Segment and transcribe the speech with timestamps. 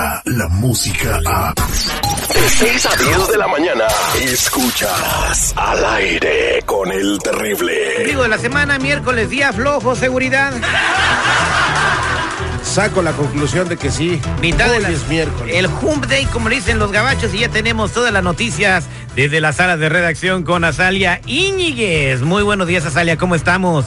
[0.00, 1.52] llega la música a...
[1.54, 3.84] De 6 a 10 de la mañana,
[4.22, 8.04] escuchas al aire con el terrible.
[8.06, 10.52] Digo de la semana, miércoles, día flojo, seguridad.
[12.62, 14.20] Saco la conclusión de que sí.
[14.40, 15.54] Mitad de Hoy la- es miércoles.
[15.56, 18.86] El Hump Day, como le dicen los gabachos, y ya tenemos todas las noticias
[19.16, 22.22] desde la sala de redacción con Azalia Íñiguez.
[22.22, 23.86] Muy buenos días, Azalia, ¿cómo estamos?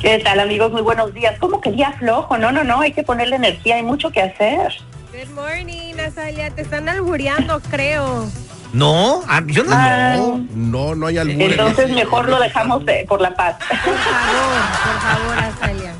[0.00, 0.72] ¿Qué tal amigos?
[0.72, 1.34] Muy buenos días.
[1.40, 2.38] ¿Cómo que día flojo?
[2.38, 4.72] No, no, no, hay que ponerle energía, hay mucho que hacer.
[5.18, 6.50] Good morning, Nazalia.
[6.50, 8.30] Te están albureando, creo.
[8.72, 9.70] No, ah, yo no.
[9.72, 10.16] Ah,
[10.54, 13.56] No, no hay albur en Entonces mejor lo dejamos eh, por la paz.
[13.84, 15.94] Por favor, por favor, Nazalia.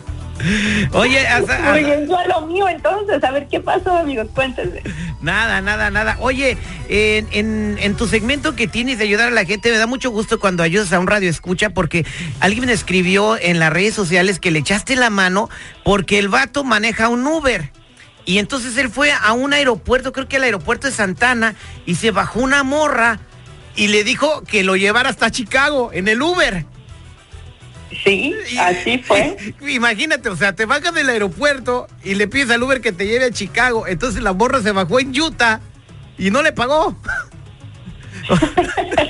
[0.93, 1.27] Oye,
[1.73, 4.83] Muy bien, yo a lo mío entonces, a ver qué pasó amigos, cuéntenme.
[5.21, 6.17] Nada, nada, nada.
[6.21, 6.56] Oye,
[6.89, 10.12] en, en- en tu segmento que tienes de ayudar a la gente, me da mucho
[10.12, 12.06] gusto cuando ayudas a un radio escucha porque
[12.39, 15.48] alguien me escribió en las redes sociales que le echaste la mano
[15.83, 17.73] porque el vato maneja un Uber.
[18.29, 21.55] Y entonces él fue a un aeropuerto, creo que al aeropuerto de Santana,
[21.87, 23.21] y se bajó una morra
[23.75, 26.67] y le dijo que lo llevara hasta Chicago en el Uber.
[28.05, 29.34] Sí, Y- así fue.
[29.67, 33.25] Imagínate, o sea, te bajas del aeropuerto y le pides al Uber que te lleve
[33.25, 33.87] a Chicago.
[33.87, 35.61] Entonces la morra se bajó en Utah
[36.19, 37.01] y no le pagó.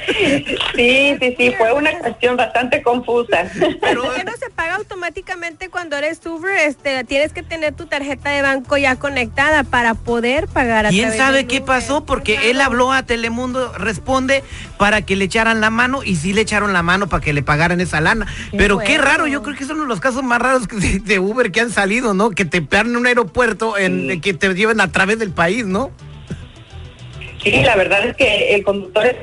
[0.75, 3.45] Sí, sí, sí, fue una cuestión bastante confusa.
[3.81, 6.57] Pero ¿Por qué no se paga automáticamente cuando eres Uber?
[6.59, 11.13] Este, tienes que tener tu tarjeta de banco ya conectada para poder pagar a ¿Quién
[11.13, 11.67] sabe qué Uber.
[11.67, 12.05] pasó?
[12.05, 12.49] Porque Claro.
[12.51, 14.43] él habló a Telemundo, responde
[14.77, 17.43] para que le echaran la mano y sí le echaron la mano para que le
[17.43, 18.27] pagaran esa lana.
[18.51, 20.99] Qué Pero qué raro, yo creo que es uno de los casos más raros de,
[21.01, 22.31] de Uber que han salido, ¿no?
[22.31, 24.21] Que te pegan en un aeropuerto, en, Sí.
[24.21, 25.91] que te lleven a través del país, ¿no?
[27.43, 29.17] Sí, la verdad es que el conductor es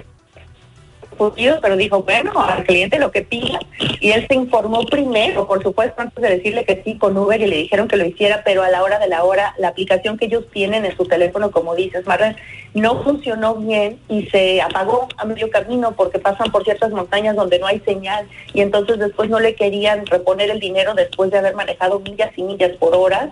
[1.61, 3.59] pero dijo, bueno, al cliente lo que pida.
[3.99, 7.47] Y él se informó primero, por supuesto, antes de decirle que sí con Uber y
[7.47, 10.25] le dijeron que lo hiciera, pero a la hora de la hora, la aplicación que
[10.25, 12.35] ellos tienen en su teléfono, como dices, Marlene,
[12.73, 17.59] no funcionó bien y se apagó a medio camino porque pasan por ciertas montañas donde
[17.59, 21.55] no hay señal y entonces después no le querían reponer el dinero después de haber
[21.55, 23.29] manejado millas y millas por horas,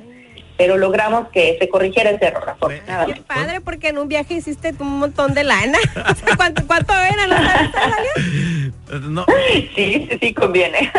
[0.58, 3.22] pero logramos que se corrigiera ese error, Qué afortunadamente.
[3.24, 5.78] padre, porque en un viaje hiciste un montón de lana.
[6.38, 7.28] ¿Cuánto, cuánto era?
[7.28, 7.69] ¿No sabes?
[9.02, 10.92] No, Sí, sí, sí, conviene.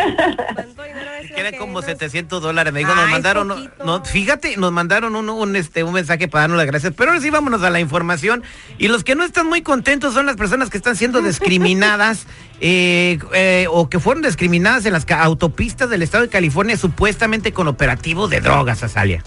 [0.53, 2.73] ¿Cuánto dinero es lo que era que como nos- 700 dólares.
[2.73, 3.83] Me dijo, nos mandaron, poquito.
[3.85, 6.93] no, fíjate, nos mandaron un, un, este, un mensaje para darnos las gracias.
[6.95, 8.43] Pero ahora sí vámonos a la información.
[8.77, 12.27] Y los que no están muy contentos son las personas que están siendo discriminadas
[12.61, 17.67] eh, eh, o que fueron discriminadas en las autopistas del estado de California supuestamente con
[17.67, 19.23] operativos de drogas, Azalia.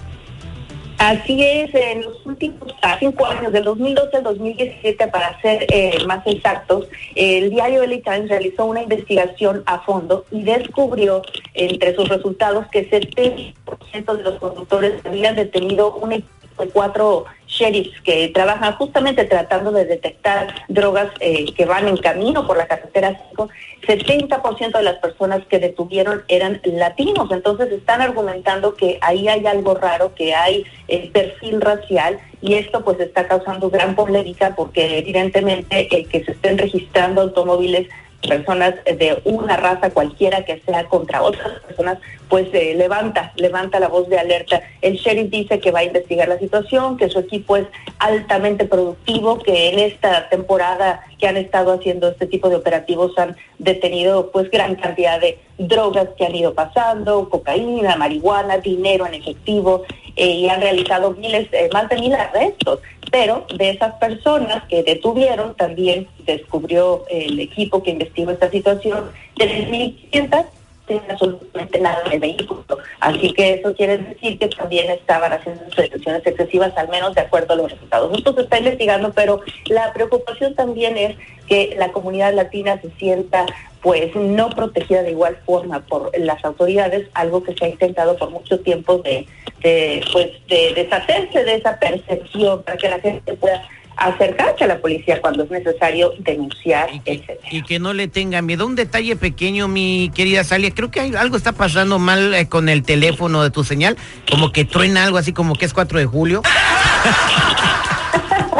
[0.98, 6.26] Así es, en los últimos cinco años, del 2012 al 2017, para ser eh, más
[6.26, 11.22] exactos, el diario LA Times realizó una investigación a fondo y descubrió
[11.54, 18.00] entre sus resultados que 70% de los conductores habían detenido un equipo de cuatro sheriffs
[18.02, 23.20] que trabajan justamente tratando de detectar drogas eh, que van en camino por la carretera
[23.30, 23.48] 5.
[23.86, 29.74] 70% de las personas que detuvieron eran latinos, entonces están argumentando que ahí hay algo
[29.74, 35.88] raro, que hay eh, perfil racial y esto pues está causando gran polémica porque evidentemente
[35.96, 37.88] el que se estén registrando automóviles
[38.26, 41.98] personas de una raza cualquiera que sea contra otras personas,
[42.28, 44.60] pues levanta, levanta la voz de alerta.
[44.82, 47.66] El sheriff dice que va a investigar la situación, que su equipo es
[47.98, 53.36] altamente productivo, que en esta temporada que han estado haciendo este tipo de operativos han
[53.58, 59.84] detenido pues gran cantidad de drogas que han ido pasando, cocaína, marihuana, dinero en efectivo,
[60.18, 62.80] eh, y han realizado miles, eh, más de mil arrestos.
[63.10, 69.46] Pero de esas personas que detuvieron, también descubrió el equipo que investigó esta situación, de
[69.46, 70.46] 1.500
[70.88, 72.64] tienen absolutamente nada el vehículo.
[72.98, 77.52] Así que eso quiere decir que también estaban haciendo detenciones excesivas, al menos de acuerdo
[77.52, 78.16] a los resultados.
[78.16, 81.16] Esto se está investigando, pero la preocupación también es
[81.46, 83.46] que la comunidad latina se sienta
[83.82, 88.30] pues no protegida de igual forma por las autoridades, algo que se ha intentado por
[88.30, 89.26] mucho tiempo de,
[89.62, 93.62] de, pues de deshacerse de esa percepción para que la gente pueda
[93.96, 97.48] acercarse a la policía cuando es necesario denunciar, Y que, etcétera.
[97.50, 98.64] y que no le tengan miedo.
[98.64, 100.70] Un detalle pequeño, mi querida Salia.
[100.72, 103.96] Creo que hay- algo está pasando mal eh, con el teléfono de tu señal.
[104.30, 106.42] Como que truena algo así como que es 4 de julio.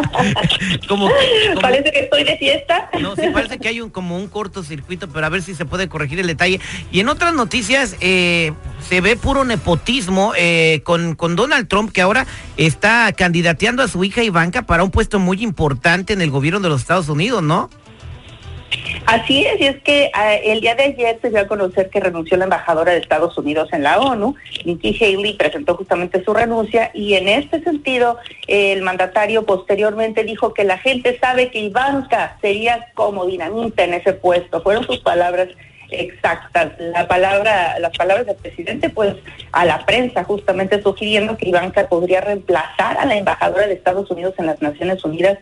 [0.88, 1.16] como, que-
[1.54, 2.90] como- Parece que estoy de fiesta.
[3.00, 5.88] no, sí parece que hay un como un cortocircuito, pero a ver si se puede
[5.88, 6.60] corregir el detalle.
[6.90, 8.52] Y en otras noticias eh,
[8.88, 14.02] se ve puro nepotismo eh, con, con Donald Trump, que ahora está candidateando a su
[14.04, 17.70] hija Ivanka para un puesto muy importante en el gobierno de los Estados Unidos, ¿no?
[19.06, 22.00] Así es, y es que ah, el día de ayer se dio a conocer que
[22.00, 24.34] renunció la embajadora de Estados Unidos en la ONU.
[24.64, 30.64] Nikki Haley presentó justamente su renuncia y en este sentido el mandatario posteriormente dijo que
[30.64, 34.62] la gente sabe que Ivanka sería como dinamita en ese puesto.
[34.62, 35.48] Fueron sus palabras
[35.90, 36.72] exactas.
[36.78, 39.14] La palabra, las palabras del presidente, pues
[39.52, 44.34] a la prensa justamente sugiriendo que Ivanka podría reemplazar a la embajadora de Estados Unidos
[44.38, 45.38] en las Naciones Unidas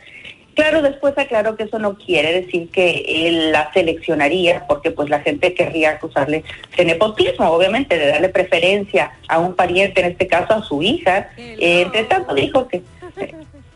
[0.57, 5.21] Claro, después aclaró que eso no quiere decir que él la seleccionaría, porque pues la
[5.21, 6.45] gente querría acusarle
[6.75, 11.29] de nepotismo, obviamente, de darle preferencia a un pariente, en este caso a su hija.
[11.37, 12.81] Eh, entre tanto dijo que,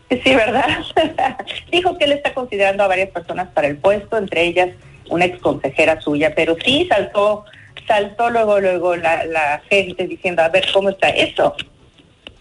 [0.08, 0.78] sí, ¿verdad?
[1.70, 4.70] dijo que él está considerando a varias personas para el puesto, entre ellas
[5.10, 7.44] una ex consejera suya, pero sí saltó,
[7.86, 11.54] saltó luego, luego la, la gente diciendo, a ver, ¿cómo está eso?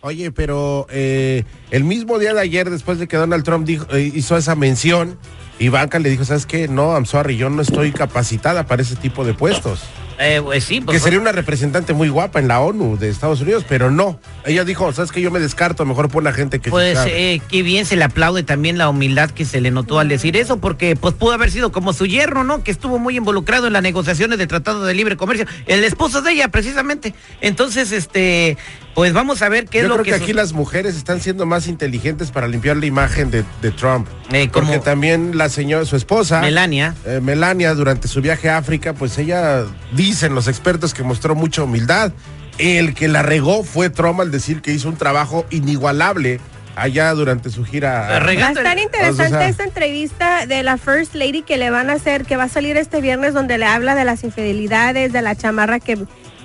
[0.01, 4.12] Oye, pero eh, el mismo día de ayer, después de que Donald Trump dijo, eh,
[4.13, 5.18] hizo esa mención,
[5.60, 6.69] Ivanka le dijo, ¿sabes qué?
[6.69, 9.81] No, I'm sorry, yo no estoy capacitada para ese tipo de puestos.
[10.21, 13.39] Eh, pues sí, pues, que sería una representante muy guapa en la ONU de Estados
[13.39, 14.19] Unidos, pero no.
[14.45, 15.21] Ella dijo, ¿sabes qué?
[15.21, 18.44] Yo me descarto, mejor pon la gente que Pues eh, qué bien se le aplaude
[18.44, 21.71] también la humildad que se le notó al decir eso, porque pues pudo haber sido
[21.71, 22.63] como su yerno, ¿no?
[22.63, 25.45] Que estuvo muy involucrado en las negociaciones del Tratado de Libre Comercio.
[25.68, 27.13] El esposo de ella, precisamente.
[27.39, 28.57] Entonces, este,
[28.95, 30.12] pues vamos a ver qué es lo creo que...
[30.12, 34.07] que aquí las mujeres están siendo más inteligentes para limpiar la imagen de, Trump.
[34.31, 36.42] Eh, porque también la señora, su esposa...
[36.42, 36.96] Melania.
[37.06, 41.64] Eh, Melania, durante su viaje a África, pues ella, dicen los expertos que mostró mucha
[41.64, 42.12] humildad.
[42.58, 46.40] El que la regó fue Trump al decir que hizo un trabajo inigualable
[46.76, 48.20] allá durante su gira.
[48.20, 52.26] Va a estar interesante esta entrevista de la First Lady que le van a hacer,
[52.26, 55.80] que va a salir este viernes, donde le habla de las infidelidades, de la chamarra
[55.80, 55.98] que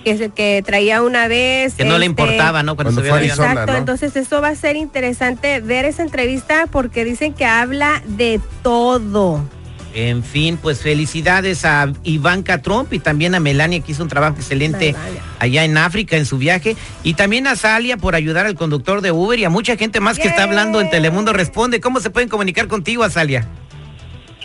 [0.05, 1.75] que, que traía una vez.
[1.75, 2.77] Que no le este, importaba, ¿no?
[2.77, 7.47] Cuando, fue Exacto, entonces eso va a ser interesante ver esa entrevista porque dicen que
[7.47, 9.43] habla de todo.
[9.95, 14.35] En fin, pues felicidades a Ivanka Trump y también a Melania que hizo un trabajo
[14.37, 14.97] excelente
[15.39, 19.13] allá en África en su viaje y también a Salia por ayudar al conductor de
[19.13, 21.81] Uber y a mucha gente más que está hablando en Telemundo Responde.
[21.81, 23.49] ¿Cómo se pueden comunicar contigo, Azalia?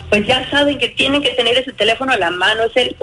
[0.08, 2.96] Pues ya saben que tienen que tener ese teléfono a la mano, es el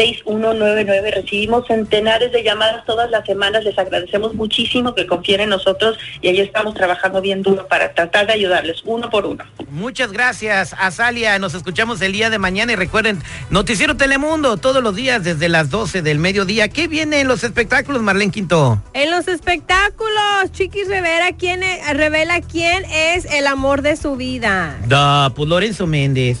[0.00, 1.14] 866-269-6199.
[1.14, 6.28] Recibimos centenares de llamadas todas las semanas, les agradecemos muchísimo que confíen en nosotros y
[6.28, 9.44] ahí estamos trabajando bien duro para tratar de ayudarles uno por uno.
[9.70, 14.94] Muchas gracias, Azalia, nos escuchamos el día de mañana y recuerden, Noticiero Telemundo todos los
[14.96, 16.68] días desde las 12 del mediodía.
[16.68, 18.82] ¿Qué viene en los espectáculos, Marlene Quinto?
[18.94, 21.60] En los espectáculos, Chiquis Rivera, ¿quién
[21.92, 26.40] revela quién es el amor de su vida Da, pues Lorenzo Méndez.